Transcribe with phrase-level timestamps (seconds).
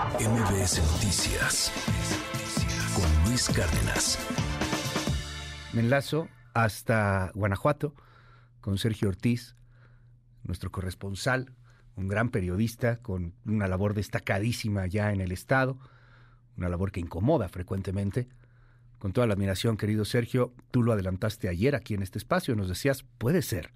[0.00, 1.70] MBS Noticias
[2.94, 4.18] con Luis Cárdenas.
[5.74, 7.94] Me enlazo hasta Guanajuato
[8.62, 9.56] con Sergio Ortiz,
[10.42, 11.52] nuestro corresponsal,
[11.96, 15.78] un gran periodista con una labor destacadísima ya en el Estado,
[16.56, 18.26] una labor que incomoda frecuentemente.
[18.98, 22.68] Con toda la admiración, querido Sergio, tú lo adelantaste ayer aquí en este espacio, nos
[22.68, 23.74] decías, puede ser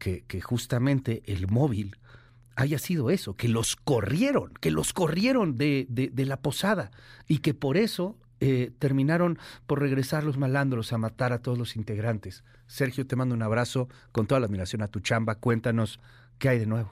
[0.00, 1.96] que, que justamente el móvil
[2.56, 6.90] haya sido eso, que los corrieron, que los corrieron de, de, la posada
[7.28, 11.76] y que por eso eh, terminaron por regresar los malandros a matar a todos los
[11.76, 12.44] integrantes.
[12.66, 15.36] Sergio, te mando un abrazo con toda la admiración a tu chamba.
[15.38, 16.00] Cuéntanos
[16.38, 16.90] qué hay de nuevo.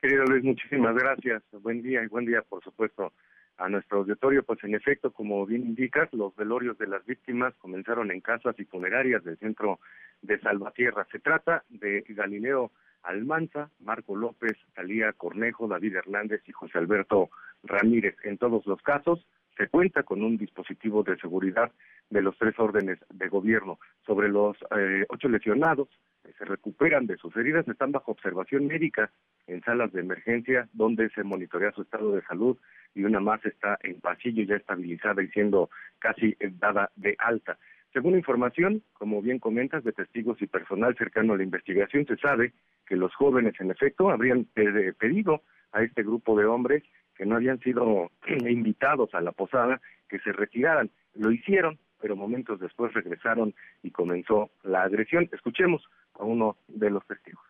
[0.00, 1.42] Querido Luis, muchísimas gracias.
[1.60, 3.12] Buen día y buen día, por supuesto,
[3.58, 4.44] a nuestro auditorio.
[4.44, 8.64] Pues en efecto, como bien indicas, los velorios de las víctimas comenzaron en casas y
[8.64, 9.80] funerarias del centro
[10.22, 11.06] de Salvatierra.
[11.12, 17.30] Se trata de Galileo Almanza, Marco López, Talía Cornejo, David Hernández y José Alberto
[17.62, 18.16] Ramírez.
[18.24, 19.26] En todos los casos,
[19.56, 21.72] se cuenta con un dispositivo de seguridad
[22.10, 23.78] de los tres órdenes de gobierno.
[24.06, 25.88] Sobre los eh, ocho lesionados
[26.24, 29.10] que se recuperan de sus heridas están bajo observación médica
[29.46, 32.56] en salas de emergencia donde se monitorea su estado de salud
[32.94, 37.58] y una más está en pasillo ya estabilizada y siendo casi dada de alta.
[37.92, 42.52] Según información, como bien comentas, de testigos y personal cercano a la investigación, se sabe
[42.86, 46.82] que los jóvenes, en efecto, habrían pedido a este grupo de hombres
[47.14, 48.10] que no habían sido
[48.48, 50.90] invitados a la posada que se retiraran.
[51.14, 55.28] Lo hicieron, pero momentos después regresaron y comenzó la agresión.
[55.32, 55.82] Escuchemos
[56.18, 57.44] a uno de los testigos.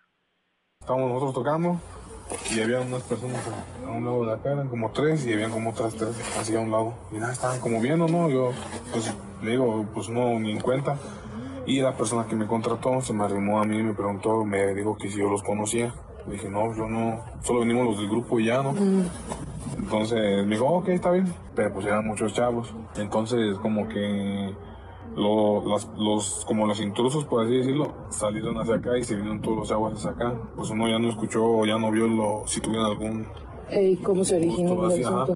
[0.81, 1.81] Estábamos nosotros tocando
[2.55, 3.41] y había unas personas
[3.87, 6.61] a un lado de la cara, como tres, y habían como otras tres así a
[6.61, 6.95] un lado.
[7.13, 8.29] Y nada, estaban como viendo, ¿no?
[8.29, 8.51] Yo,
[8.93, 9.13] pues,
[9.43, 10.99] le digo, pues no, ni en cuenta.
[11.67, 14.75] Y la persona que me contrató se me arrimó a mí y me preguntó, me
[14.75, 15.95] dijo que si yo los conocía.
[16.27, 18.75] Le dije, no, yo no, solo venimos los del grupo y ya, ¿no?
[19.79, 21.33] Entonces me dijo, ok, está bien.
[21.55, 22.73] Pero pues eran muchos chavos.
[22.97, 24.55] Entonces como que
[25.19, 29.69] los, como los intrusos, por así decirlo, salieron hacia acá y se vinieron todos los
[29.69, 30.41] chavos hacia acá.
[30.57, 33.27] Pues uno ya no escuchó, ya no vio lo, si tuvieron algún...
[33.71, 35.35] ¿Y cómo se originó el asunto?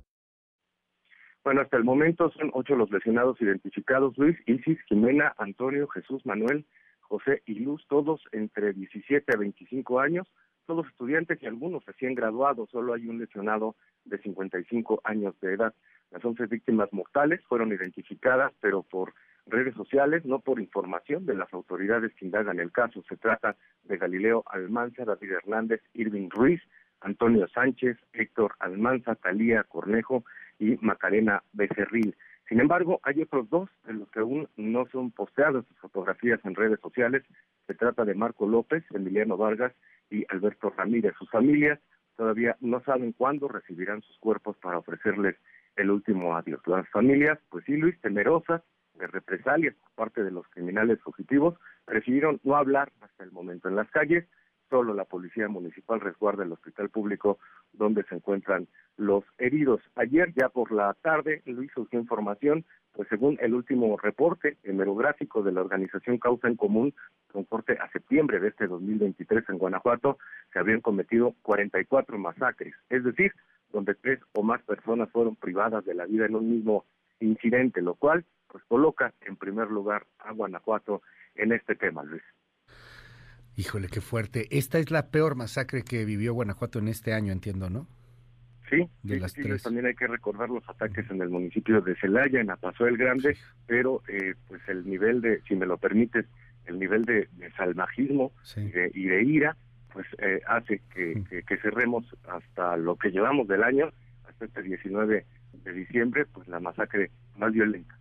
[1.44, 6.64] Bueno, hasta el momento son ocho los lesionados identificados, Luis, Isis, Jimena, Antonio, Jesús, Manuel,
[7.00, 10.28] José y Luz, todos entre 17 a 25 años,
[10.66, 15.75] todos estudiantes y algunos recién graduados, solo hay un lesionado de 55 años de edad.
[16.12, 19.12] Las once víctimas mortales fueron identificadas, pero por
[19.47, 23.03] redes sociales, no por información de las autoridades que indagan el caso.
[23.08, 26.60] Se trata de Galileo Almanza, David Hernández, Irving Ruiz,
[27.00, 30.25] Antonio Sánchez, Héctor Almanza, Talía Cornejo
[30.58, 32.14] y Macarena Becerril.
[32.48, 36.54] Sin embargo, hay otros dos de los que aún no son posteadas sus fotografías en
[36.54, 37.22] redes sociales.
[37.66, 39.72] Se trata de Marco López, Emiliano Vargas
[40.10, 41.14] y Alberto Ramírez.
[41.19, 41.81] Sus familias
[42.16, 45.36] todavía no saben cuándo recibirán sus cuerpos para ofrecerles
[45.76, 46.60] el último adiós.
[46.66, 48.62] Las familias, pues sí, Luis, temerosas
[48.94, 53.69] de represalias por parte de los criminales fugitivos, prefirieron no hablar hasta el momento.
[53.69, 54.26] En las calles
[54.72, 57.38] solo la policía municipal resguarda el hospital público
[57.75, 58.66] donde se encuentran
[58.97, 59.82] los heridos.
[59.97, 65.52] Ayer, ya por la tarde, Luis surgió información, pues según el último reporte hemerográfico de
[65.52, 66.94] la organización Causa en Común,
[67.31, 70.16] con corte a septiembre de este 2023 en Guanajuato,
[70.54, 73.32] se habían cometido 44 masacres, es decir,
[73.72, 76.86] donde tres o más personas fueron privadas de la vida en un mismo
[77.22, 81.03] incidente, lo cual pues coloca en primer lugar a Guanajuato
[81.34, 82.22] en este tema, Luis.
[83.56, 84.47] Híjole, qué fuerte.
[84.50, 87.87] Esta es la peor masacre que vivió Guanajuato en este año, entiendo, ¿no?
[88.71, 89.62] Sí, de las tres.
[89.62, 93.37] también hay que recordar los ataques en el municipio de Celaya, en Apaso el Grande,
[93.66, 96.25] pero eh, pues el nivel de, si me lo permites,
[96.65, 98.71] el nivel de, salvajismo y,
[99.05, 99.56] de, ira,
[99.93, 103.93] pues eh, hace que, que, cerremos hasta lo que llevamos del año,
[104.27, 107.98] hasta este 19 de diciembre, pues la masacre más violenta.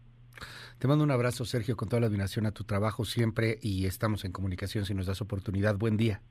[0.79, 4.25] Te mando un abrazo, Sergio, con toda la admiración a tu trabajo siempre y estamos
[4.25, 5.77] en comunicación si nos das oportunidad.
[5.77, 6.21] Buen día.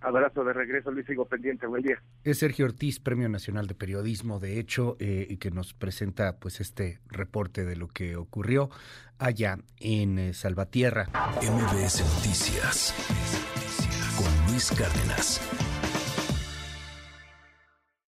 [0.00, 1.66] Abrazo de regreso, Luis, sigo pendiente.
[1.66, 2.02] Buen día.
[2.24, 6.60] Es Sergio Ortiz, Premio Nacional de Periodismo, de hecho, eh, y que nos presenta pues
[6.60, 8.68] este reporte de lo que ocurrió
[9.18, 11.08] allá en eh, Salvatierra.
[11.40, 12.94] MBS Noticias
[14.16, 15.63] con Luis Cárdenas.